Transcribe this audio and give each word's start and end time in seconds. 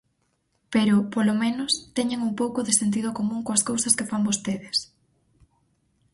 Pero, 0.73 0.95
polo 1.13 1.33
menos, 1.43 1.71
teñan 1.97 2.21
un 2.27 2.33
pouco 2.41 2.59
se 2.67 2.73
sentido 2.81 3.09
común 3.17 3.41
coas 3.45 3.65
cousas 3.69 3.95
que 3.97 4.07
fan 4.09 4.25
vostedes. 4.29 4.77